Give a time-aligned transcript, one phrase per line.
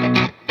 [0.00, 0.41] Thank you.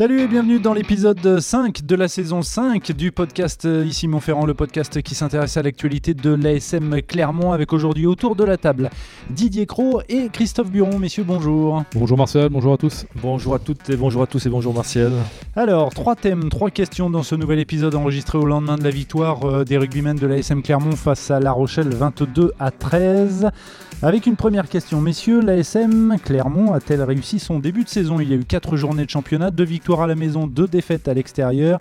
[0.00, 4.46] Salut et bienvenue dans l'épisode 5 de la saison 5 du podcast euh, Ici Montferrand,
[4.46, 8.88] le podcast qui s'intéresse à l'actualité de l'ASM Clermont avec aujourd'hui autour de la table
[9.28, 10.98] Didier Cros et Christophe Buron.
[10.98, 11.84] Messieurs, bonjour.
[11.94, 13.04] Bonjour Martial, bonjour à tous.
[13.20, 15.12] Bonjour à toutes et bonjour à tous et bonjour Martial.
[15.54, 19.44] Alors, trois thèmes, trois questions dans ce nouvel épisode enregistré au lendemain de la victoire
[19.44, 23.50] euh, des rugbymen de l'ASM Clermont face à La Rochelle 22 à 13.
[24.02, 28.18] Avec une première question, messieurs, l'ASM Clermont a-t-elle réussi son début de saison?
[28.18, 31.08] Il y a eu 4 journées de championnat, 2 victoires à la maison, 2 défaites
[31.08, 31.80] à l'extérieur.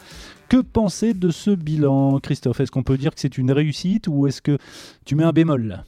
[0.50, 2.60] Que penser de ce bilan, Christophe?
[2.60, 4.58] Est-ce qu'on peut dire que c'est une réussite ou est-ce que
[5.06, 5.84] tu mets un bémol?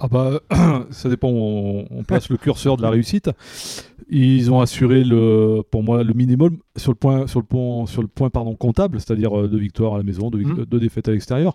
[0.00, 0.40] Ah bah,
[0.90, 3.30] ça dépend où on, place le curseur de la réussite.
[4.08, 8.02] Ils ont assuré le, pour moi, le minimum sur le point, sur le point, sur
[8.02, 10.64] le point pardon, comptable, c'est-à-dire euh, deux victoires à la maison, deux, Mhm.
[10.64, 11.54] deux défaites à l'extérieur.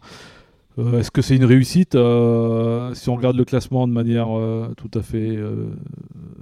[0.79, 4.73] Euh, Est-ce que c'est une réussite Euh, Si on regarde le classement de manière euh,
[4.77, 5.37] tout à fait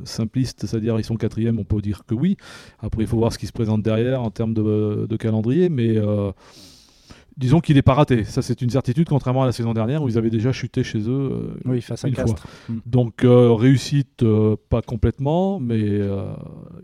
[0.04, 2.38] simpliste, c'est-à-dire ils sont quatrième, on peut dire que oui.
[2.80, 5.98] Après, il faut voir ce qui se présente derrière en termes de, de calendrier, mais
[7.40, 8.24] disons qu'il n'est pas raté.
[8.26, 11.00] Ça, c'est une certitude, contrairement à la saison dernière où ils avaient déjà chuté chez
[11.00, 11.32] eux.
[11.32, 12.26] euh, Oui, face à une fois.
[12.26, 12.46] Castres.
[12.70, 12.74] Mm.
[12.86, 16.26] Donc euh, réussite, euh, pas complètement, mais euh,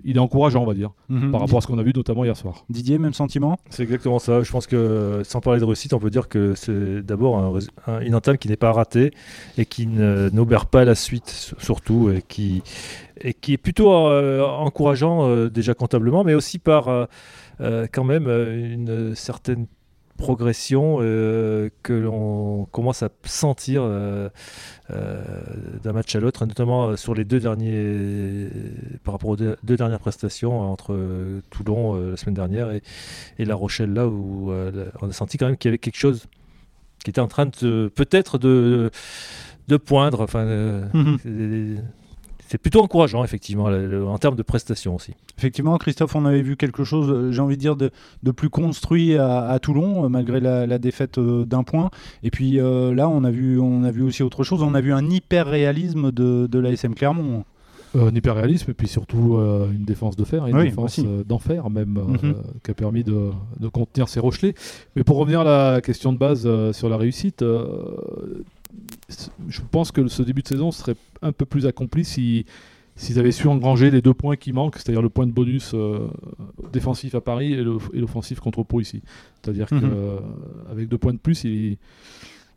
[0.03, 1.31] il est encourageant, on va dire, Mhm.
[1.31, 2.65] par rapport à ce qu'on a vu notamment hier soir.
[2.69, 3.57] Didier, même sentiment?
[3.69, 4.41] C'est exactement ça.
[4.43, 7.67] Je pense que sans parler de réussite, on peut dire que c'est d'abord un rés-
[7.87, 9.11] un- une entame qui n'est pas ratée
[9.57, 12.63] et qui n'obère pas la suite surtout et qui,
[13.21, 17.05] et qui est plutôt euh, encourageant euh, déjà comptablement, mais aussi par euh,
[17.61, 19.65] euh, quand même euh, une certaine
[20.17, 24.29] progression euh, que l'on commence à sentir euh,
[24.91, 25.21] euh,
[25.83, 28.49] d'un match à l'autre, notamment sur les deux derniers,
[29.03, 30.97] par rapport aux deux, deux dernières prestations entre
[31.49, 32.81] Toulon la semaine dernière et,
[33.39, 34.51] et La Rochelle là où
[35.01, 36.25] on a senti quand même qu'il y avait quelque chose
[37.03, 38.89] qui était en train de peut-être de,
[39.67, 40.21] de poindre.
[40.21, 40.45] Enfin,
[40.93, 41.81] Mhm.
[42.47, 45.13] C'est- plutôt encourageant effectivement en termes de prestations aussi.
[45.37, 47.91] Effectivement, Christophe, on avait vu quelque chose, euh, j'ai envie de dire, de,
[48.23, 51.89] de plus construit à, à Toulon, euh, malgré la, la défaite euh, d'un point.
[52.23, 54.61] Et puis euh, là, on a, vu, on a vu aussi autre chose.
[54.63, 57.43] On a vu un hyper-réalisme de, de l'ASM Clermont.
[57.95, 60.99] Euh, un hyper-réalisme et puis surtout euh, une défense de fer, et une Oui, défense
[60.99, 62.35] euh, d'enfer même, euh, Mhm.
[62.63, 63.29] qui a permis de,
[63.59, 64.53] de contenir ces Rochelais.
[64.97, 67.93] Mais pour revenir à la question de base euh, sur la réussite, euh,
[69.47, 72.45] je pense que ce début de saison serait un peu plus accompli si
[72.97, 76.07] s'ils avaient su engranger les deux points qui manquent, c'est-à-dire le point de bonus euh,
[76.71, 79.01] défensif à Paris et l'offensif contre Pau ici.
[79.43, 79.81] C'est-à-dire Mhm.
[80.69, 81.77] qu'avec deux points de plus, il-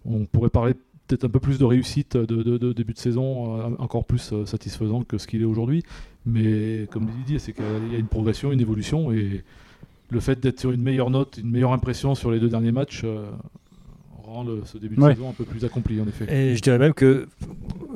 [0.05, 0.75] on pourrait parler
[1.09, 4.31] peut-être un peu plus de réussite de, de- de début de saison, euh, encore plus
[4.33, 5.83] euh, satisfaisant que ce qu'il est aujourd'hui.
[6.25, 9.43] Mais comme Didier, c'est qu'il y a une progression, une évolution, et
[10.11, 13.03] le fait d'être sur une meilleure note, une meilleure impression sur les deux derniers matchs,
[13.05, 13.29] euh,
[14.29, 15.15] rend le- ce début de Ouais.
[15.15, 16.27] saison un peu plus accompli, en effet.
[16.33, 17.27] Et je dirais même que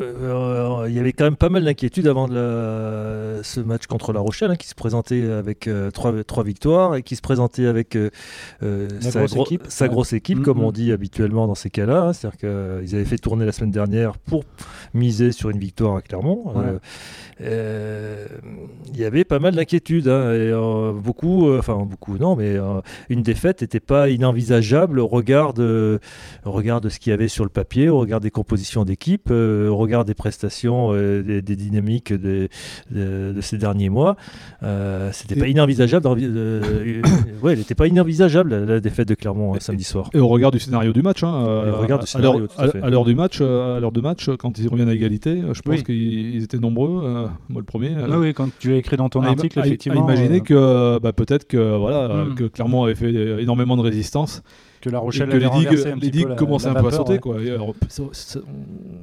[0.00, 4.12] euh, il y avait quand même pas mal d'inquiétudes avant de la- ce match contre
[4.12, 7.66] La Rochelle, hein, qui se présentait avec euh, trois, trois victoires et qui se présentait
[7.66, 8.09] avec euh,
[9.00, 9.65] sa, grosse gro- équipe.
[9.69, 9.91] sa Ouais.
[9.91, 10.44] grosse équipe, Mhm.
[10.44, 12.03] comme on dit habituellement dans ces cas-là.
[12.03, 12.12] hein.
[12.12, 14.44] C'est-à-dire qu'ils avaient fait tourner la semaine dernière pour
[14.94, 16.53] miser sur une victoire à Clermont.
[16.54, 16.78] Ouais.
[18.94, 20.53] Il y avait pas mal d'inquiétudes, hein, et
[21.03, 22.56] beaucoup, enfin beaucoup non, mais
[23.09, 25.98] une défaite n'était pas inenvisageable au regard de,
[26.44, 29.28] au regard de ce qu'il y avait sur le papier, au regard des compositions d'équipe,
[29.31, 32.49] euh, au regard des prestations, euh, des, des dynamiques de,
[32.91, 34.16] de ces derniers mois.
[34.62, 36.06] Euh, C'était pas inenvisageable.
[36.09, 37.03] euh,
[37.43, 40.10] ouais, elle n'était pas inenvisageable la, la défaite de Clermont euh, samedi soir.
[40.15, 43.04] Et au regard du scénario du match, hein, euh, regard du à l'heure- scénario, à
[43.04, 45.75] du match, euh, à l'heure de match, quand ils reviennent à égalité, euh, je pense
[45.77, 45.83] Oui.
[45.84, 47.91] qu'ils ils étaient nombreux, euh, moi le premier.
[47.97, 50.06] euh, Ah oui, quand tu l'as écrit dans ton article, à- effectivement.
[50.06, 52.34] à imaginer euh, que bah, peut-être que voilà euh, Mm.
[52.34, 54.43] que Clermont avait fait euh, énormément de résistance
[54.82, 57.19] que La Rochelle que les digues, les digues commençaient un peu à sauter ouais.
[57.19, 57.37] quoi.
[57.41, 58.41] Alors, ça, ça-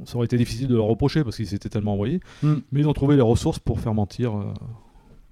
[0.05, 2.53] ça aurait été difficile de leur reprocher parce qu'ils s'étaient tellement envoyés, Mm.
[2.71, 4.35] mais ils ont trouvé les ressources pour faire mentir.
[4.35, 4.43] euh,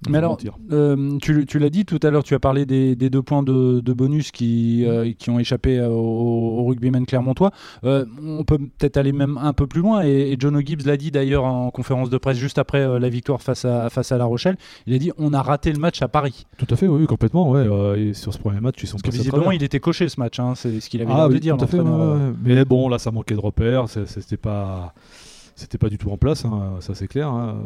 [0.09, 0.37] Mais alors.
[0.71, 3.41] Euh, tu, tu l'as dit tout à l'heure, tu as parlé des, des deux points
[3.43, 7.51] de, de bonus qui, euh, qui ont échappé euh, au, au rugbyman clermontois.
[7.83, 10.97] Euh, on peut peut-être aller même un peu plus loin, et, et John O'Gibbs l'a
[10.97, 14.25] dit d'ailleurs en conférence de presse juste après la victoire face à, face à La
[14.25, 14.57] Rochelle.
[14.85, 16.45] Il a dit on a raté le match à Paris.
[16.57, 17.49] Tout à fait, oui, complètement.
[17.49, 17.65] Ouais,
[17.99, 20.39] et sur ce premier match, ils sont Parce que visiblement il était coché ce match,
[20.39, 21.57] hein, c'est ce qu'il avait Ah l'air de dire.
[21.57, 22.15] tout à fait, l'entraîneur.
[22.17, 22.33] ouais, ouais.
[22.43, 23.85] Mais bon, là, ça manquait de repères.
[23.89, 24.93] C'était pas,
[25.57, 26.45] c'était pas du tout en place.
[26.45, 27.27] hein, ça c'est clair.
[27.29, 27.57] hein.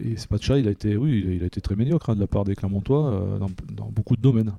[0.00, 2.44] Et match-là, il a été, oui, il a- été très médiocre hein, de la part
[2.44, 4.52] des Clermontois euh, dans, beaucoup de domaines.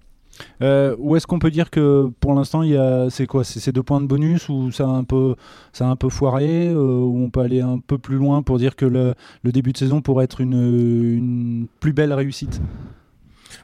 [0.61, 3.59] Euh, où est-ce qu'on peut dire que pour l'instant il y a c'est quoi c'est
[3.59, 5.35] ces deux points de bonus ou ça a un peu
[5.73, 8.75] ça un peu foiré euh, ou on peut aller un peu plus loin pour dire
[8.75, 12.61] que le, début de saison pourrait être une plus belle réussite?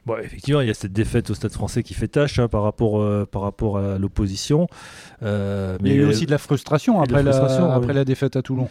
[0.06, 2.64] Bon, effectivement, il y a cette défaite au Stade français qui fait tâche hein, par,
[2.64, 4.68] rapport, euh, par rapport à l'opposition.
[5.22, 7.78] Euh, il y a eu aussi de la frustration et de après, la frustration, la,
[7.78, 7.84] oui.
[7.84, 8.68] après la défaite à Toulon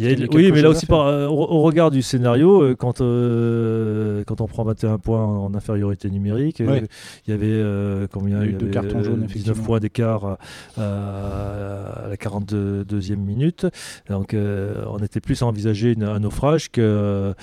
[0.00, 1.60] Il y a- Il y a quelque oui, mais là aussi, par- euh, au, au
[1.60, 6.84] regard du scénario, euh, quand, euh, quand on prend 21 points en infériorité numérique, Ouais.
[7.26, 9.62] il y avait combien Il y avait, cartons jaunes, 19 effectivement.
[9.66, 10.38] points d'écart
[10.78, 13.66] à, la 42e minute.
[14.08, 17.34] Donc, on était plus à envisager une- un naufrage qu'un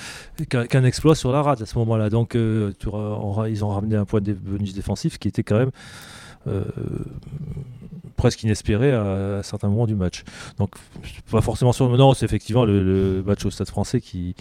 [0.84, 2.10] exploit sur la rate à ce moment-là.
[2.10, 5.72] Donc, tu on ils ont ramené un point de bonus défensif qui était quand même.
[8.18, 10.24] Presque inespéré à, certains moments du match.
[10.58, 10.72] Donc,
[11.32, 11.88] pas forcément sur.
[12.16, 14.36] C'est effectivement le, match au Stade français qui,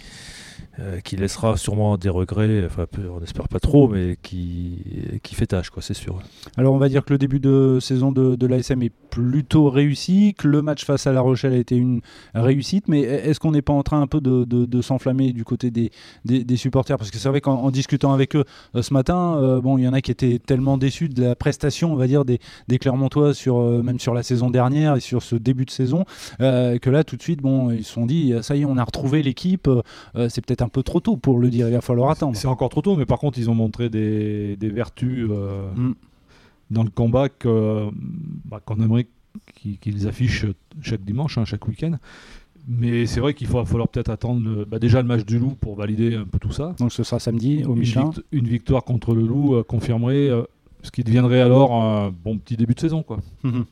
[0.79, 5.47] euh, qui laissera sûrement des regrets, enfin, on n'espère pas trop, mais qui, qui fait
[5.47, 6.19] tâche, quoi, c'est sûr.
[6.57, 8.91] Alors on va dire que le début de saison de, de l'ASM est
[9.21, 12.01] plutôt réussi, que le match face à La Rochelle a été une
[12.35, 15.43] réussite, mais est-ce qu'on n'est pas en train un peu de, de- de s'enflammer du
[15.43, 15.89] côté des,
[16.23, 16.97] des- des supporters?
[16.97, 18.43] Parce que c'est vrai qu'en en discutant avec eux
[18.75, 21.35] euh, ce matin, euh, bon, il y en a qui étaient tellement déçus de la
[21.35, 24.99] prestation, on va dire, des, des Clermontois, sur, euh, même sur la saison dernière et
[24.99, 26.05] sur ce début de saison,
[26.39, 28.83] que là tout de suite, bon, ils se sont dit, ça y est, on a
[28.83, 29.67] retrouvé l'équipe,
[30.29, 32.35] c'est peut-être un peu trop tôt pour le dire, il va falloir attendre.
[32.37, 35.93] C'est encore trop tôt, mais par contre, ils ont montré des, des vertus euh, Mm.
[36.71, 37.27] Dans le combat
[38.45, 39.07] bah, qu'on aimerait
[39.55, 40.45] qu'ils, affichent
[40.81, 41.97] chaque dimanche, hein, chaque week-end.
[42.69, 45.55] Mais c'est vrai qu'il va falloir peut-être attendre le- bah, déjà le match du Loup
[45.61, 46.75] pour valider un peu tout ça.
[46.79, 48.11] Donc ce sera samedi au Michelin.
[48.33, 50.43] une victoire contre le Loup euh, confirmerait euh,
[50.87, 53.03] ce qui deviendrait alors un bon petit début de saison.
[53.03, 53.19] Quoi.
[53.43, 53.65] Mhm.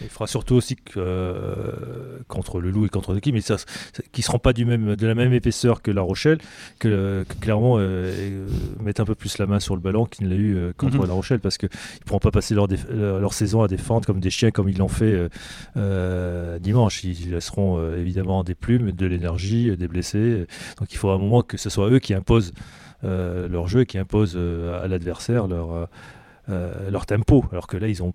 [0.00, 3.66] Il fera surtout aussi que, euh, contre le Loup et contre l'équipe, mais ça, ça-
[4.10, 6.38] qui ne seront pas du même, de la même épaisseur que La Rochelle,
[6.78, 8.46] que, que Clermont euh, euh,
[8.80, 10.96] mette un peu plus la main sur le ballon qu'il ne l'a eu euh, contre
[10.98, 11.06] Mhm.
[11.06, 11.68] La Rochelle, parce qu'ils
[12.00, 15.28] ne pourront pas passer leur, saison à défendre comme des chiens, comme ils l'ont fait
[16.60, 17.04] dimanche.
[17.04, 20.46] Ils laisseront évidemment des plumes, de l'énergie, des blessés.
[20.78, 22.52] Donc il faut à un moment que ce soit eux qui imposent
[23.04, 25.88] euh, leur jeu qui imposent euh, à l'adversaire leur,
[26.48, 28.14] leur tempo, alors que là ils ont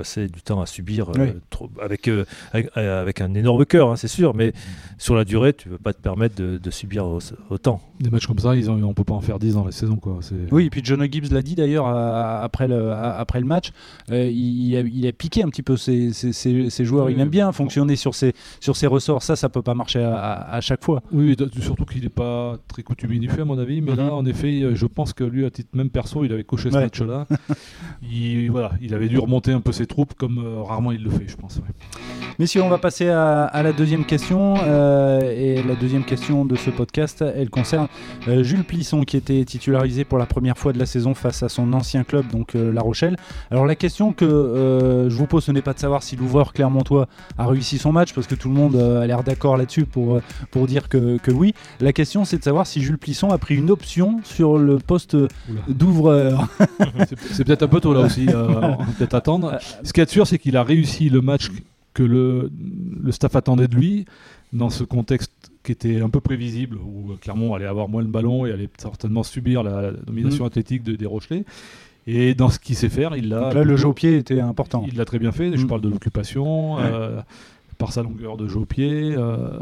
[0.00, 1.28] passé du temps à subir euh, Oui.
[1.50, 4.52] trop- avec, euh, avec, euh, avec un énorme cœur, hein, c'est sûr, mais
[4.96, 7.18] sur la durée, tu ne peux pas te permettre de, de subir au-
[7.50, 7.82] autant.
[8.00, 9.96] Des matchs comme ça, ils ont, on peut pas en faire 10 dans la saison.
[9.96, 10.18] Quoi.
[10.22, 10.34] C'est...
[10.52, 13.72] Oui, et puis John Gibbs l'a dit d'ailleurs après le, après le match.
[14.10, 17.06] euh, il, il a, il a piqué un petit peu ses, ses- ses- ses joueurs.
[17.06, 19.22] Oui, il aime bien fonctionner sur ses, sur ses ressorts.
[19.22, 21.02] Ça, ça peut pas marcher à, à- à chaque fois.
[21.12, 23.82] Oui, surtout qu'il n'est pas très coutumier du fait, à mon avis.
[23.82, 23.98] Mais Mhm.
[23.98, 26.76] là, en effet, je pense que lui, à titre même perso, il avait coché ce
[26.76, 26.82] Ouais.
[26.84, 27.26] match-là.
[28.10, 31.10] il, voilà, il avait dû remonter un peu ses troupes comme euh, rarement il le
[31.10, 31.56] fait, je pense.
[31.56, 31.62] ouais.
[32.38, 34.54] Messieurs, on va passer à, à la deuxième question.
[34.64, 37.86] euh, et la deuxième question de ce podcast, elle concerne
[38.28, 41.50] euh, Jules Plisson, qui était titularisé pour la première fois de la saison face à
[41.50, 43.16] son ancien club, donc euh, La Rochelle.
[43.50, 46.54] Alors la question que euh, je vous pose, ce n'est pas de savoir si l'ouvreur
[46.54, 49.84] clermontois a réussi son match, parce que tout le monde euh, a l'air d'accord là-dessus
[49.84, 51.52] pour, euh, pour dire que, que oui.
[51.80, 55.16] La question, c'est de savoir si Jules Plisson a pris une option sur le poste
[55.68, 56.48] d'ouvreur.
[57.08, 59.58] c'est, c'est peut-être un peu tôt là aussi, euh, on va peut-être attendre.
[59.84, 61.50] Ce qui est sûr, c'est qu'il a réussi le match
[61.94, 62.50] que le,
[63.02, 64.04] le staff attendait de lui
[64.52, 65.32] dans ce contexte
[65.62, 68.68] qui était un peu prévisible, où euh, Clermont allait avoir moins le ballon et allait
[68.78, 71.44] certainement subir la, la domination athlétique de- des Rochelais.
[72.06, 74.84] Et dans ce qu'il sait faire, il l'a là, le jeu au pied était important.
[74.90, 75.56] Il l'a très bien fait.
[75.56, 75.68] Je Mm.
[75.68, 77.20] parle de l'occupation, euh,
[77.78, 79.14] par sa longueur de jeu au pied.
[79.16, 79.58] euh,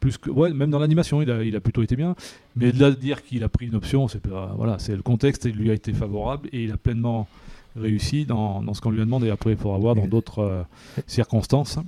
[0.00, 2.14] plus que, ouais, même dans l'animation, il a, il a plutôt été bien.
[2.54, 5.02] Mais de là de dire qu'il a pris une option, c'est pas- voilà, c'est le
[5.02, 7.26] contexte il lui a été favorable et il a pleinement
[7.76, 9.30] réussi dans, dans ce qu'on lui a demandé.
[9.30, 10.62] Après, il faudra voir dans d'autres euh,
[11.06, 11.78] circonstances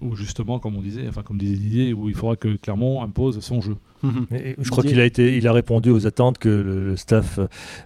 [0.00, 3.40] où justement, comme on disait, enfin comme disait Didier, où il faudra que Clermont impose
[3.40, 3.76] son jeu.
[4.04, 4.26] Mhm.
[4.30, 7.40] Mais je crois qu'il a été, il a répondu aux attentes que le, le staff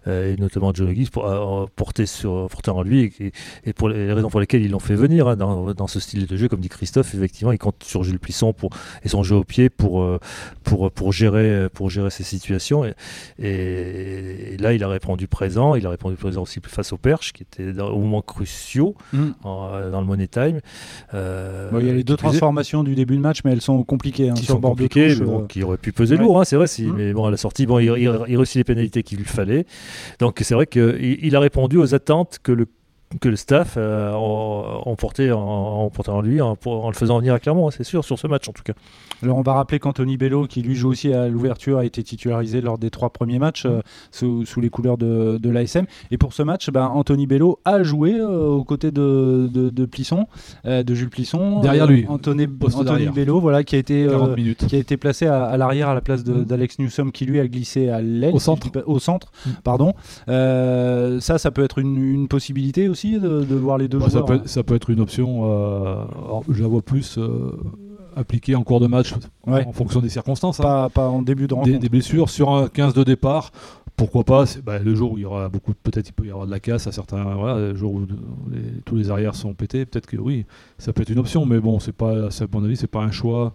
[0.07, 3.33] euh, et notamment John pour, a- porté sur porté en lui et,
[3.65, 6.27] et pour les raisons pour lesquelles ils l'ont fait venir hein, dans, dans ce style
[6.27, 8.71] de jeu, comme dit Christophe, effectivement, il compte sur Jules Plisson pour
[9.05, 10.19] et son jeu au pied pour euh,
[10.65, 12.95] pour pour gérer pour gérer ces situations et,
[13.43, 17.43] et là il a répondu présent, il a répondu présent aussi face au Perche qui
[17.45, 19.35] était dans, au moment cruciaux Mhm.
[19.45, 20.61] en- dans le Money Time.
[21.15, 23.83] Euh, Bon, il y a les deux transformations du début de match, mais elles sont
[23.85, 24.31] compliquées.
[24.31, 26.08] hein, qui sur sont bord de compliqués, touche, mais bon, euh, qui auraient pu peser
[26.17, 26.23] ouais.
[26.23, 26.67] lourd, hein, c'est vrai.
[26.67, 26.95] Si, Mhm.
[26.97, 29.65] Mais bon, à la sortie, bon, il, il, il réussit les pénalités qu'il lui fallait.
[30.19, 32.67] Donc c'est vrai qu'il il a répondu aux attentes que le
[33.21, 34.13] que le staff euh,
[34.99, 35.91] porté en,
[36.23, 36.57] lui en,
[36.89, 38.75] le faisant venir à Clermont, c'est sûr, sur ce match en tout cas.
[39.23, 42.61] Alors on va rappeler qu'Anthony Bello, qui lui joue aussi à l'ouverture, a été titularisé
[42.61, 45.87] lors des trois premiers matchs euh, sous, sous les couleurs de, de l'ASM.
[46.11, 49.87] Et pour ce match, ben, Anthony Bello a joué euh, aux côtés de, de, de
[49.87, 50.27] Plisson,
[50.67, 51.61] euh, de Jules Plisson.
[51.61, 53.07] Derrière lui, Anthony, Anthony.
[53.09, 54.05] Bello, voilà, qui a été...
[54.05, 54.67] euh, 40 minutes.
[54.67, 56.45] qui a été placé à, à l'arrière à la place Mm.
[56.45, 58.71] d'Alex Newsom qui lui a glissé à l'aile Au centre.
[58.71, 59.51] pas- au centre Mm.
[59.65, 59.95] pardon
[60.29, 64.07] Euh, ça ça peut être une, une possibilité aussi de, de voir les deux Bah,
[64.07, 67.53] ça, joueurs peut, ça peut être une option, euh, alors, je la vois plus euh,
[68.17, 69.15] appliquée en cours de match
[69.47, 69.65] Ouais.
[69.67, 70.61] en fonction des circonstances.
[70.61, 70.89] hein.
[70.93, 73.51] pas, en début de rencontre des, des blessures sur un 15 de départ.
[73.97, 76.47] Pourquoi pas bah, Le jour où il y aura beaucoup, peut-être il peut y avoir
[76.47, 77.25] de la casse à certains.
[77.35, 78.07] Voilà, le jour où
[78.51, 80.47] les- tous les arrières sont pétés, peut-être que oui,
[80.79, 81.45] ça peut être une option.
[81.47, 83.55] Mais bon, c'est pas, à mon avis, c'est pas un choix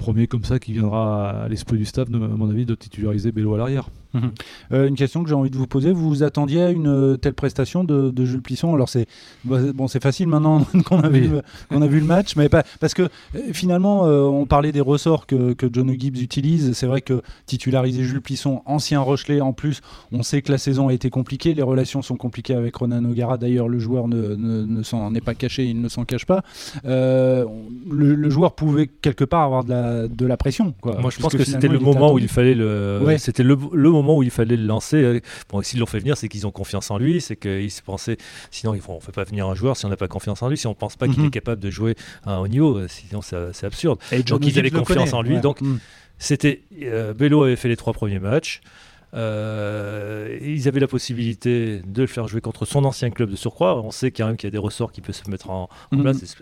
[0.00, 3.30] premier comme ça qui viendra à l'esprit du staff, de, à mon avis, de titulariser
[3.30, 3.88] Bello à l'arrière.
[4.12, 4.32] Mhm.
[4.72, 7.16] Euh, une question que j'ai envie de vous poser, vous vous attendiez à une euh,
[7.16, 9.06] telle prestation de, de Jules Plisson Alors c'est
[9.44, 11.20] bah, bon, c'est facile maintenant qu'on a, Oui.
[11.20, 11.36] vu,
[11.68, 13.08] qu'on a vu le match, mais pas, parce que euh,
[13.52, 16.72] finalement euh, on parlait des ressorts que, que John Gibbs utilise.
[16.72, 19.80] C'est vrai que titulariser Jules Plisson, ancien Rochelet en plus,
[20.10, 23.38] on sait que la saison a été compliquée, les relations sont compliquées avec Ronan O'Gara.
[23.38, 26.42] D'ailleurs le joueur ne, ne, ne s'en est pas caché, il ne s'en cache pas.
[26.84, 27.44] Euh,
[27.88, 29.70] le, le joueur pouvait quelque part avoir de
[30.02, 30.74] la, de la pression.
[30.80, 33.00] Quoi, Moi, je pense que c'était le moment où il fallait le.
[33.02, 33.18] Ouais.
[33.18, 35.22] C'était le, le moment où il fallait le lancer.
[35.50, 37.20] Bon, s'ils l'ont fait venir, c'est qu'ils ont confiance en lui.
[37.20, 38.16] C'est qu'ils se pensaient.
[38.50, 40.48] Sinon, ils font, on fait pas venir un joueur si on n'a pas confiance en
[40.48, 40.56] lui.
[40.56, 41.26] Si on pense pas qu'il Mhm.
[41.26, 41.94] est capable de jouer
[42.24, 43.98] à un haut niveau, euh, sinon c'est absurde.
[44.12, 45.40] Et Donc, ils avaient confiance connaît, en lui, ouais.
[45.40, 45.78] donc- Mm.
[46.18, 48.60] C'était euh, Bello avait fait les trois premiers matchs.
[49.14, 53.80] Euh, ils avaient la possibilité de le faire jouer contre son ancien club de surcroît.
[53.82, 55.96] On sait quand même qu'il y a des ressorts qui peuvent se mettre en, en
[55.96, 56.02] Mhm.
[56.02, 56.36] place.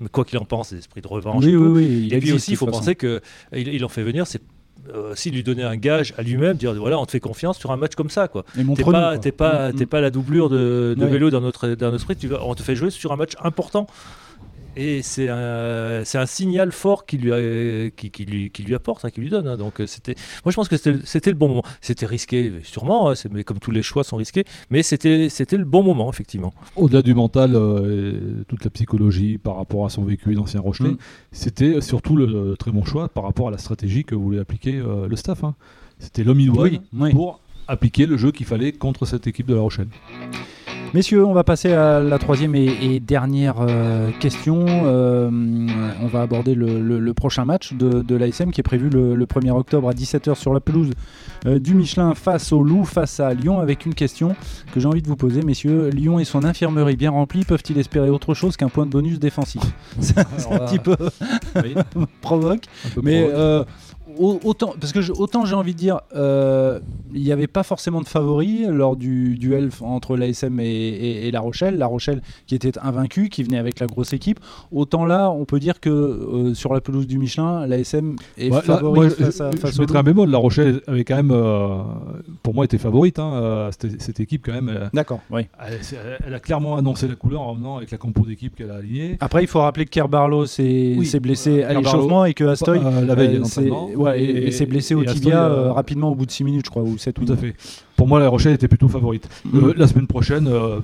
[0.00, 1.44] mais quoi qu'il en pense, des esprits de revanche.
[1.44, 1.72] Oui, et oui, tout.
[1.74, 2.06] oui.
[2.06, 3.20] il Et puis aussi, il faut penser que
[3.52, 4.42] il, il en fait venir, c'est
[4.92, 7.70] euh, aussi lui donner un gage à lui-même, dire voilà, on te fait confiance sur
[7.70, 8.44] un match comme ça, quoi.
[8.58, 8.64] Et
[9.20, 11.10] T'es pas, la doublure de, de Ouais.
[11.10, 12.16] vélo dans notre, dans notre esprit.
[12.16, 13.86] Tu on te fait jouer sur un match important.
[14.76, 18.74] Et c'est un, c'est un signal fort qui lui, a- qui, qui lui, qui lui
[18.74, 19.46] apporte, hein, qui lui donne.
[19.46, 19.56] hein.
[19.56, 20.14] Donc euh, c'était,
[20.44, 21.62] moi je pense que c'était, c'était le bon moment.
[21.80, 25.56] C'était risqué, sûrement, hein, c'est- mais comme tous les choix sont risqués, mais c'était, c'était
[25.56, 26.52] le bon moment effectivement.
[26.76, 30.90] Au-delà du mental, euh, et toute la psychologie par rapport à son vécu d'ancien Rochelet,
[30.90, 30.98] Mm.
[31.32, 34.74] c'était surtout le, le très bon choix par rapport à la stratégie que voulait appliquer
[34.76, 35.44] euh, le staff.
[35.44, 35.54] hein.
[36.00, 37.12] C'était l'homme idoine Oui, oui.
[37.12, 39.86] pour appliquer le jeu qu'il fallait contre cette équipe de La Rochelle.
[40.94, 44.64] Messieurs, on va passer à la troisième et, et dernière euh, question.
[44.68, 45.28] Euh,
[46.00, 49.16] on va aborder le, le- le prochain match de, de l'ASM qui est prévu le,
[49.16, 50.90] le 1er octobre à 17h sur la pelouse
[51.46, 54.36] euh, du Michelin face au Loup, face à Lyon, avec une question
[54.72, 55.42] que j'ai envie de vous poser.
[55.42, 59.18] Messieurs, Lyon et son infirmerie bien remplie peuvent-ils espérer autre chose qu'un point de bonus
[59.18, 59.62] défensif?
[59.98, 60.94] C'est un là, petit peu
[62.20, 62.66] provoque.
[62.86, 63.66] Un peu Mais provoque.
[64.18, 66.80] Au- autant, parce que je- autant j'ai envie de dire, euh,
[67.12, 71.30] il n'y avait pas forcément de favoris lors du duel entre l'ASM et, et- et
[71.30, 71.76] La Rochelle.
[71.78, 74.40] La Rochelle qui était invaincue, qui venait avec la grosse équipe.
[74.72, 78.56] Autant là, on peut dire que euh, sur la pelouse du Michelin, l'ASM est Ouais,
[78.56, 80.30] là, favori moi, face à je, face je au mettrais un bémol.
[80.30, 81.78] La Rochelle avait quand même, euh,
[82.42, 83.18] pour moi, été favorite.
[83.18, 85.42] hein, cette, cette équipe, quand même, D'accord, oui.
[85.66, 85.78] elle-
[86.26, 89.16] elle a clairement annoncé la couleur en venant avec la compo d'équipe qu'elle a alignée.
[89.20, 92.80] Après, il faut rappeler que Kerr Barlow s'est Oui, blessé à l'échauffement et que Astoy
[92.80, 93.40] la veille
[94.04, 96.66] ouais, et, et s'est blessé au et tibia euh, rapidement au bout de 6 minutes,
[96.66, 97.54] je crois, ou 7 Tout à fait.
[97.96, 99.28] Pour moi, La Rochelle était plutôt favorite.
[99.44, 99.58] Mm.
[99.58, 100.80] Euh, la semaine prochaine, euh,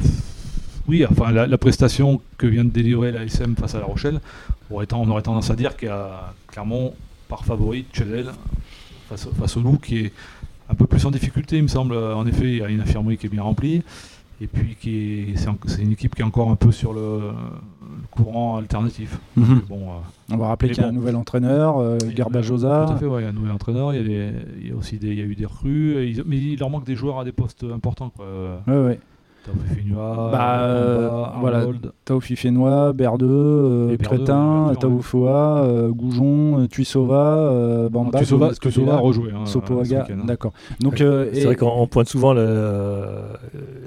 [0.89, 4.21] oui, enfin, la, la prestation que vient de délivrer la SM face à La Rochelle,
[4.71, 6.95] on aurait, ten- on aurait tendance à dire qu'il y a Clermont
[7.29, 8.31] par favori chez elle
[9.09, 10.13] face, face au Loup qui est
[10.69, 11.97] un peu plus en difficulté, il me semble.
[11.97, 13.83] En effet, il y a une infirmerie qui est bien remplie.
[14.43, 14.97] Et puis, qui
[15.33, 19.19] est- c'est une équipe qui est encore un peu sur le, le courant alternatif.
[19.37, 19.63] Mhm.
[19.69, 22.87] Bon, euh, On va rappeler qu'il y a un nouvel entraîneur, euh, Garbajosa.
[22.87, 24.33] Tout à fait, ouais, il y a un nouvel entraîneur, il y a, des-
[24.63, 26.71] il y a aussi des, il y a eu des recrues, ils- mais il leur
[26.71, 28.11] manque des joueurs à des postes importants.
[28.17, 28.27] Quoi.
[28.67, 28.99] Ouais, ouais.
[29.45, 31.67] Taoufé Fenua, Bah, euh, Bamba, voilà.
[32.93, 38.19] Berdeux, euh, Crétin, Taoufoa, euh, Goujon, euh, Tuisova, euh, Bamba.
[38.19, 39.31] Tuisova, Gomez, Tuisova a rejoué.
[39.33, 40.25] Hein, Sopoaga, ce hein.
[40.27, 40.53] d'accord.
[40.81, 42.35] Donc, euh, C'est et- vrai qu'on on pointe souvent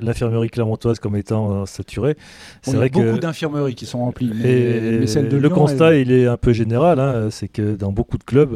[0.01, 2.15] l'infirmerie clermontoise comme étant euh, saturée.
[2.61, 5.47] C'est a vrai beaucoup que d'infirmeries qui sont remplies, mais, Et mais celle de le
[5.47, 6.99] Lyon, constat, elle- il est un peu général.
[6.99, 8.55] hein, c'est que dans beaucoup de clubs,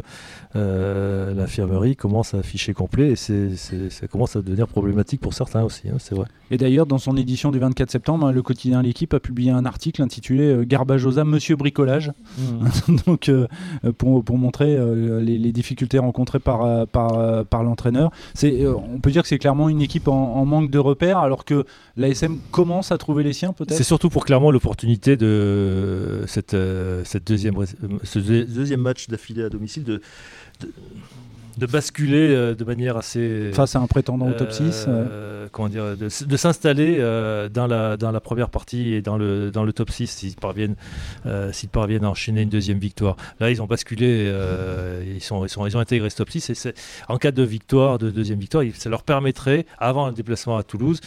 [0.56, 5.88] euh, l'infirmerie commence à afficher complet et ça commence à devenir problématique pour certains aussi.
[5.88, 6.26] hein, c'est vrai.
[6.50, 9.64] Et d'ailleurs, dans son édition du 24 septembre, hein, le quotidien L'équipe a publié un
[9.64, 12.12] article intitulé euh, Garbajosa, Monsieur Bricolage.
[13.06, 13.46] Donc, euh,
[13.84, 18.10] euh, pour, pour montrer euh, les, les difficultés rencontrées par, par, par l'entraîneur.
[18.34, 21.18] C'est, euh, on peut dire que c'est clairement une équipe en, en manque de repères,
[21.18, 21.64] alors que
[21.96, 23.76] l'ASM commence à trouver les siens, peut-être?
[23.76, 26.56] C'est surtout pour clairement l'opportunité de cette,
[27.04, 27.54] cette deuxième,
[28.02, 30.00] ce deux- deuxième match d'affilée à domicile de,
[30.60, 30.72] de,
[31.58, 34.86] de basculer euh, de manière assez face à un prétendant au top 6.
[34.88, 39.50] Euh, comment dire, de, s'installer euh, dans, la, dans la première partie et dans le,
[39.50, 40.76] dans le top 6 s'ils parviennent,
[41.26, 43.16] euh, s'ils parviennent à enchaîner une deuxième victoire.
[43.40, 46.50] Là, ils ont basculé, euh, ils, sont, ils, sont, ils ont intégré ce top 6
[46.50, 46.74] et
[47.08, 51.00] en cas de victoire, de deuxième victoire, ça leur permettrait, avant un déplacement à Toulouse,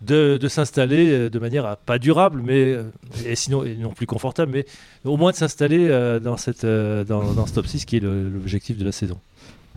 [0.00, 2.84] de, de s'installer euh, de manière à- pas durable, mais euh,
[3.26, 4.64] et sinon et non plus confortable, mais
[5.04, 8.00] au moins de s'installer euh, dans, cette, euh, dans, dans ce top 6 qui est
[8.00, 9.18] le- l'objectif de la saison.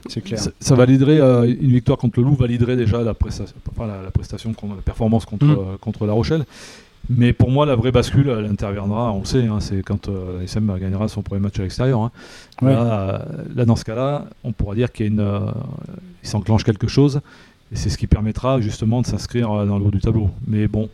[0.10, 0.40] C'est clair.
[0.40, 4.02] Ça, ça validerait euh, une victoire contre le Loup validerait déjà la prestation, enfin, la,
[4.02, 5.52] la prestation la performance contre, Mm.
[5.52, 6.46] euh, contre La Rochelle.
[7.10, 10.44] Mais pour moi, la vraie bascule, elle interviendra, on le sait, hein, c'est quand euh,
[10.44, 12.00] SM gagnera son premier match à l'extérieur.
[12.00, 12.12] hein.
[12.62, 12.72] Ouais.
[12.74, 13.20] Là, euh,
[13.56, 15.40] là, dans ce cas-là, on pourra dire qu'il euh,
[16.22, 17.22] s'enclenche quelque chose,
[17.72, 20.30] et c'est ce qui permettra justement de s'inscrire euh, dans le haut du tableau.
[20.48, 20.90] Mais bon,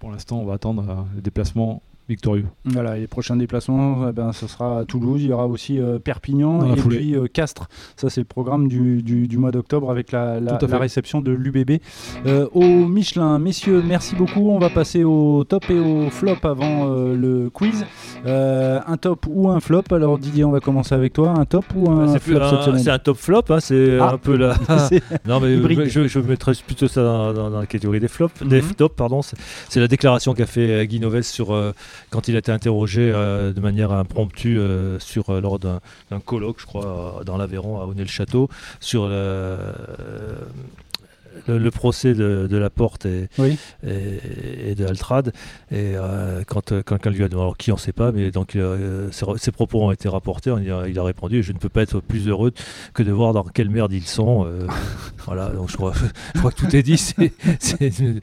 [0.00, 2.44] pour l'instant, on va attendre euh, le déplacement victorieux.
[2.64, 5.22] Voilà, et les prochains déplacements, eh ben, ce sera à Toulouse.
[5.22, 6.96] Il y aura aussi euh, Perpignan et foulée.
[6.98, 7.68] puis euh, Castres.
[7.96, 10.38] Ça, c'est le programme du, du- du mois d'octobre avec la,
[10.78, 11.80] réception de l'UBB.
[12.26, 14.50] Euh, au Michelin, messieurs, merci beaucoup.
[14.50, 17.84] On va passer au top et au flop avant euh, le quiz.
[18.26, 19.82] Euh, un top ou un flop?
[19.92, 21.30] Alors, Didier, on va commencer avec toi.
[21.38, 22.78] Un top ou un flop cette un, semaine?
[22.82, 24.12] c'est un top flop, hein, c'est Ah.
[24.14, 24.54] un peu la.
[25.26, 25.84] Non mais Hybride.
[25.86, 28.74] je, je mettrais plutôt ça dans, dans- dans la catégorie des flops, des Mhm.
[28.74, 29.20] tops, pardon.
[29.22, 31.72] C'est, la déclaration qu'a fait Guy Novès sur euh,
[32.10, 35.80] quand il a été interrogé euh, de manière impromptue euh, euh, lors d'un,
[36.24, 38.48] colloque, je crois, dans l'Aveyron à Honnay-le-Château,
[38.80, 39.08] sur
[41.48, 43.56] le, procès de, de Laporte et, Oui.
[43.86, 45.32] et, et de Altrad.
[45.70, 48.30] Et euh, quand euh, quelqu'un lui a demandé, alors qui on ne sait pas, mais
[48.30, 51.68] donc euh, ses, propos ont été rapportés, il a, il a répondu Je ne peux
[51.68, 52.52] pas être plus heureux
[52.94, 54.44] que de voir dans quelle merde ils sont.
[54.46, 54.66] euh,
[55.26, 55.92] voilà, donc je crois,
[56.34, 56.96] je crois que tout est dit.
[56.98, 58.20] C'est, c'est une,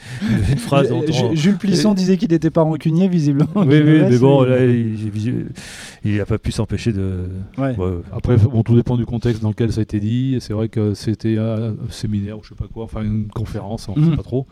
[0.49, 3.49] une phrase dont on- Jules Plisson disait qu'il n'était pas rancunier, visiblement.
[3.55, 7.25] Oui, oui, mais bon, là, il n'a pas pu s'empêcher de.
[7.57, 7.75] Ouais.
[7.77, 10.37] Ouais, Après, bon, tout dépend du contexte dans lequel ça a été dit.
[10.39, 13.95] C'est vrai que c'était un séminaire ou je sais pas quoi, enfin une conférence, on
[13.95, 14.09] ne Mhm.
[14.11, 14.47] sait pas trop.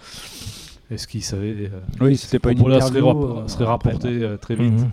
[0.89, 4.37] Est-ce qu'il savait euh, Oui, c'était pas une propos-là serait, rap- euh, serait rapporté euh,
[4.37, 4.91] très vite Mhm.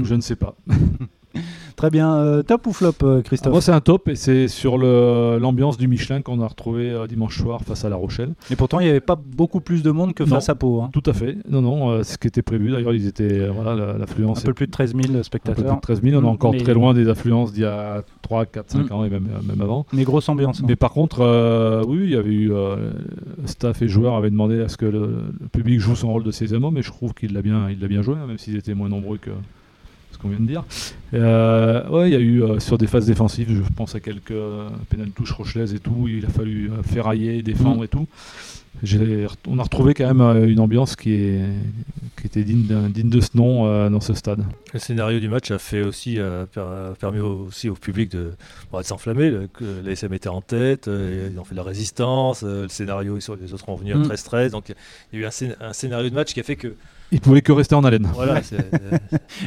[0.00, 0.04] Mhm.
[0.04, 0.56] Je ne sais pas.
[1.76, 2.14] Très bien.
[2.16, 5.76] euh, top ou flop, euh, Ah, Christophe Moi, c'est un top et c'est sur l'ambiance
[5.76, 8.34] du Michelin qu'on a retrouvé euh, dimanche soir face à La Rochelle.
[8.50, 10.30] Et pourtant, il n'y avait pas beaucoup plus de monde que Non.
[10.36, 10.80] face à Pau.
[10.82, 10.90] hein.
[10.92, 11.36] Tout à fait.
[11.50, 12.70] Non, non, euh, ce qui était prévu.
[12.70, 15.24] D'ailleurs, ils étaient voilà, la- Un l'affluence peu plus de 13 000 un peu plus
[15.24, 15.76] spectateurs.
[15.76, 16.16] de 13 000.
[16.16, 18.90] On est Mm, encore mais- très loin des affluences d'il y a 3, 4, 5
[18.90, 18.94] Mm.
[18.94, 19.84] ans et même, même avant.
[19.92, 20.60] Mais grosse ambiance.
[20.60, 20.66] hein.
[20.66, 22.52] Mais par contre, oui, il y avait eu
[23.44, 26.30] staff et joueurs avaient demandé à ce que le, le public joue son rôle de
[26.30, 28.74] ses amants, mais je trouve qu'il l'a bien, il bien joué, hein, même s'ils étaient
[28.74, 29.30] moins nombreux que
[30.16, 30.64] ce qu'on vient de dire.
[31.14, 34.30] Euh, ouais, il y a eu euh, sur des phases défensives, je pense à quelques
[34.32, 38.06] euh, pénales touches rochelaises et tout, il a fallu euh, ferrailler, défendre et tout.
[39.48, 41.40] On a retrouvé quand même euh, une ambiance qui, est,
[42.20, 44.44] qui était digne, digne de ce nom euh, dans ce stade.
[44.74, 46.46] Le scénario du match a fait aussi a
[47.00, 48.32] permis aussi au public de,
[48.70, 49.32] bon, de s'enflammer.
[49.84, 52.42] L'ASM était en tête, euh, ils ont fait de la résistance.
[52.44, 54.02] euh, le scénario, les autres ont venu à Mm.
[54.08, 54.50] 13-13.
[54.50, 54.68] Donc
[55.12, 56.74] il y a eu un, scén- un scénario de match qui a fait que
[57.12, 58.08] Il pouvait que rester en haleine.
[58.14, 58.40] voilà,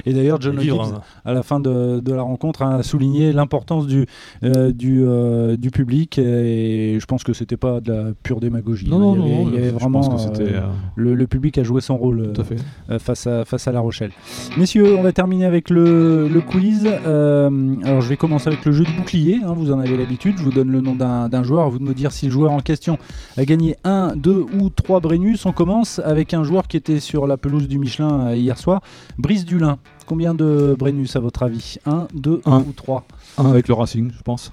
[0.06, 1.02] Et d'ailleurs, John Gibbs, hein.
[1.26, 4.06] à la fin de, de la rencontre, a souligné l'importance du,
[4.43, 6.17] euh, du, euh, du public.
[6.17, 8.89] Et je pense que c'était pas de la pure démagogie.
[8.89, 10.02] Non, non, il y avait, non, il y avait je vraiment.
[10.02, 12.32] pense que c'était euh, euh, le, le public a joué son rôle.
[12.34, 12.56] tout à fait.
[12.89, 14.12] euh, face, à, face à La Rochelle.
[14.58, 16.88] Messieurs, on va terminer avec le, le quiz.
[16.88, 19.39] Euh, alors, je vais commencer avec le jeu de bouclier.
[19.45, 20.36] hein, vous en avez l'habitude.
[20.38, 21.65] Je vous donne le nom d'un d'un joueur.
[21.65, 22.98] À vous de me dire si le joueur en question
[23.38, 25.45] a gagné 1, 2 ou 3 Brennus.
[25.45, 28.82] On commence avec un joueur qui était sur la pelouse du Michelin euh, hier soir,
[29.18, 29.78] Brice Dulin.
[30.06, 31.78] Combien de Brennus à votre avis?
[31.86, 32.60] 1, 2 Un.
[32.60, 33.06] ou 3
[33.38, 34.52] Un avec le Racing, je pense.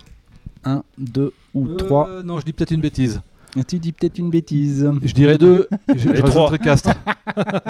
[0.65, 3.21] 1, 2 ou 3 Euh, Non, je dis peut-être une bêtise.
[3.69, 4.87] Tu dis peut-être une bêtise.
[5.03, 5.67] Je dirais deux.
[5.97, 6.91] je rajouterai Castres.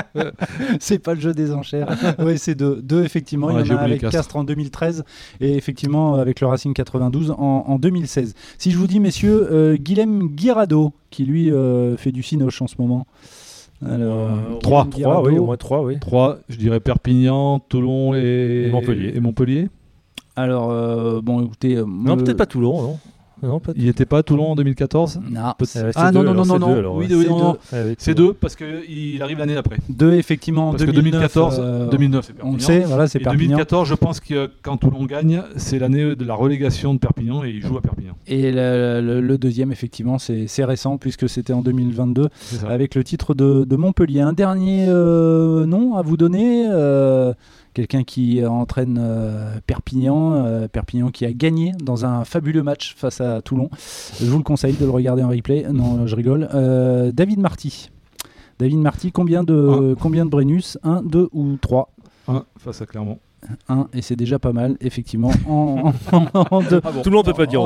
[0.81, 1.89] c'est pas le jeu des enchères.
[2.19, 2.81] oui, c'est deux.
[2.83, 3.49] Deux, effectivement.
[3.49, 4.17] Ouais, Il y en a avec Castres.
[4.19, 4.37] Castres.
[4.37, 5.05] en 2013
[5.41, 8.35] et effectivement avec le Racing 92 en, en 2016.
[8.59, 12.67] Si je vous dis, messieurs, euh, Guilhem Guirado, qui lui euh, fait du Cinoche en
[12.67, 13.07] ce moment.
[13.85, 14.85] Alors, Euh, trois.
[14.87, 15.43] Guilhem 3, oui, Guirado.
[15.43, 15.99] au moins 3, oui.
[16.01, 19.12] Trois, je dirais Perpignan, Toulon et, Et Montpellier.
[19.15, 19.69] Et Montpellier.
[20.35, 21.77] Alors, euh, bon, écoutez.
[21.77, 22.99] euh, Non, peut-être pas Toulon, non.
[23.46, 25.40] Non, pas Il n'était pas à Toulon en 2014 Non,
[25.94, 26.72] Ah deux, non, non, non, non, deux, non.
[26.78, 27.14] alors, Oui, ouais.
[27.14, 27.42] oui, C'est non, deux.
[27.44, 27.56] non.
[27.72, 29.76] Oui, C'est deux parce qu'il arrive l'année d'après.
[29.88, 31.12] deux, effectivement, en Parce que 2009.
[31.12, 33.56] 2014, euh, 2009 c'est on sait, voilà, c'est Perpignan.
[33.56, 37.50] 2014, je pense que quand Toulon gagne, c'est l'année de la relégation de Perpignan et
[37.50, 38.14] il joue à Perpignan.
[38.26, 42.68] Et le, le- le deuxième, effectivement, c'est récent puisque c'était en 2022 C'est ça.
[42.68, 44.20] avec le titre de, de Montpellier.
[44.20, 47.32] Un dernier euh, nom à vous donner euh,
[47.77, 53.21] Quelqu'un qui entraîne euh, Perpignan, euh, Perpignan qui a gagné dans un fabuleux match face
[53.21, 53.69] à Toulon.
[54.19, 55.67] Je vous le conseille de le regarder en replay.
[55.71, 56.49] Non, je rigole.
[56.55, 57.91] Euh, David Marty.
[58.59, 60.79] David Marty, combien de, combien de Brennus?
[60.85, 61.91] 1, 2 ou 3
[62.29, 63.19] Un face à Clermont.
[63.68, 65.30] 1, et c'est déjà pas mal, effectivement.
[65.48, 66.80] En, en- en deux.
[66.80, 67.62] Tout le monde peut pas dire.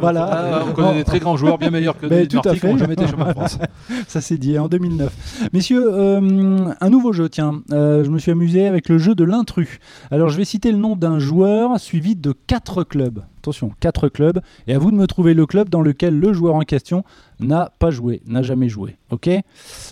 [0.00, 0.24] Voilà.
[0.30, 2.70] Ah, on connaît des très grands joueurs bien meilleurs que Mais David tout à fait.
[2.70, 3.58] n'ont jamais été champion de France.
[4.08, 5.48] Ça c'est dit en 2009.
[5.52, 7.62] Messieurs, euh, un nouveau jeu, tiens.
[7.72, 9.78] Euh, je me suis amusé avec le jeu de l'intrus.
[10.10, 13.20] Alors je vais citer le nom d'un joueur suivi de quatre clubs.
[13.38, 14.40] Attention, quatre clubs.
[14.66, 17.04] Et à vous de me trouver le club dans lequel le joueur en question
[17.40, 18.96] n'a pas joué, n'a jamais joué.
[19.10, 19.30] Ok?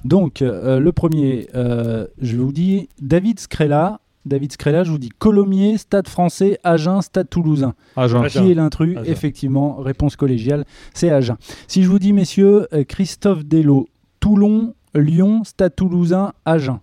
[0.05, 4.01] Donc euh, le premier, euh, je vous dis David Scrella.
[4.27, 7.75] David Scrella, je vous dis Colomiers, Stade français, Agen, Stade toulousain.
[7.97, 8.25] Agen.
[8.25, 8.43] Agen.
[8.43, 8.99] Qui est l'intrus.
[9.05, 11.37] Effectivement, réponse collégiale, c'est Agen.
[11.69, 13.89] Si je vous dis, messieurs, euh, Christophe Dello,
[14.21, 16.81] Toulon, Lyon, Stade Toulousain, Agen.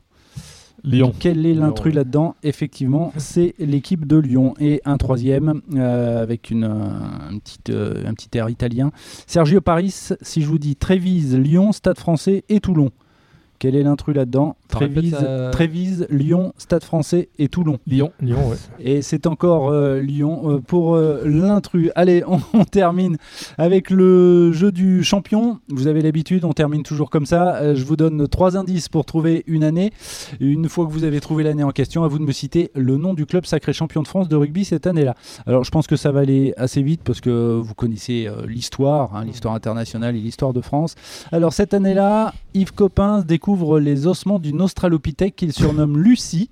[0.84, 1.14] Lyon.
[1.18, 4.54] Quel est l'intrus là-dedans Effectivement, c'est l'équipe de Lyon.
[4.60, 8.92] Et un troisième, euh, avec une, euh, un, petit, euh, un petit air italien.
[9.26, 12.92] Sergio Paris, si je vous dis Trévise, Lyon, Stade français et Toulon.
[13.64, 17.80] Quel est l'intrus là-dedans Trévise, Lyon, Stade français et Toulon.
[17.88, 18.12] Lyon.
[18.20, 18.58] Lyon, ouais.
[18.82, 21.90] Et c'est encore euh, Lyon euh, pour euh, l'intrus.
[21.96, 23.16] Allez, on, on termine
[23.58, 25.60] avec le jeu du champion.
[25.70, 27.74] Vous avez l'habitude, on termine toujours comme ça.
[27.74, 29.94] Je vous donne trois indices pour trouver une année.
[30.42, 32.98] Une fois que vous avez trouvé l'année en question, à vous de me citer le
[32.98, 35.16] nom du club sacré champion de France de rugby cette année-là.
[35.48, 39.24] Alors je pense que ça va aller assez vite parce que vous connaissez l'histoire, hein,
[39.24, 40.96] l'histoire internationale et l'histoire de France.
[41.32, 46.52] Alors cette année-là, Yves Copin découvre les ossements d'une australopithèque qu'il surnomme Lucie.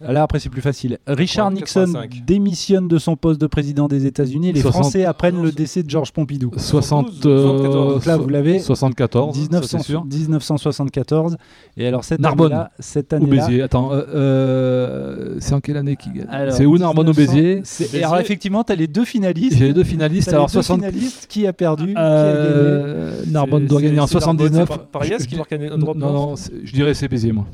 [0.00, 0.98] Là, après, c'est plus facile.
[1.06, 2.22] Richard Ouais, Nixon 85.
[2.26, 4.52] démissionne de son poste de président des États-Unis.
[4.52, 4.82] Les 60.
[4.82, 6.50] Français apprennent le décès de Georges Pompidou.
[6.56, 8.58] 60, 72, euh, Donc là, vous l'avez.
[8.60, 10.04] 74, ça, 1900 c'est sûr.
[10.04, 11.36] 1974.
[11.76, 12.52] Et alors, cette Narbonne.
[12.52, 13.62] année-là, cette Ou année-là, Béziers.
[13.62, 17.60] Attends, euh, euh, c'est en quelle année qui gagne C'est où Narbonne ou 1900 Béziers
[17.64, 19.56] c'est- et Alors, effectivement, tu as les deux finalistes.
[19.58, 20.28] J'ai les deux finalistes.
[20.28, 20.78] Les Alors deux 60.
[20.78, 21.26] finalistes.
[21.28, 24.36] Qui a perdu Qui a gagné Euh, Narbonne C'est- doit c'est- gagner en c'est Narbonne,
[24.48, 24.68] 79.
[24.70, 26.34] c'est Par- Parias qui marque un Non, non, non,
[26.64, 27.46] je dirais c'est Béziers, moi.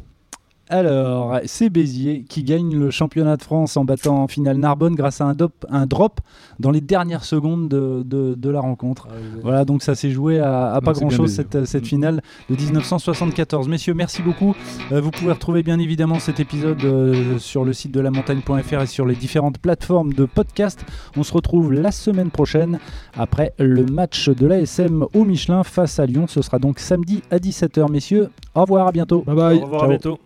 [0.69, 5.21] Alors, c'est Béziers qui gagne le championnat de France en battant en finale Narbonne grâce
[5.21, 6.21] à un, dop- un drop
[6.59, 9.07] dans les dernières secondes de, de- de la rencontre.
[9.43, 11.47] Voilà, donc ça s'est joué à, à pas grand-chose Béziers.
[11.53, 13.69] cette, cette finale de 1974.
[13.69, 14.57] Messieurs, merci beaucoup.
[14.91, 18.83] Euh, vous pouvez retrouver bien évidemment cet épisode euh, sur le site de la montagne.fr
[18.83, 20.85] et sur les différentes plateformes de podcast.
[21.17, 22.81] On se retrouve la semaine prochaine
[23.17, 26.27] après le match de l'ASM au Michelin face à Lyon.
[26.27, 27.91] Ce sera donc samedi à 17h.
[27.91, 29.23] Messieurs, au revoir, à bientôt.
[29.23, 29.59] Bye bye.
[29.59, 30.19] Au revoir, à bientôt.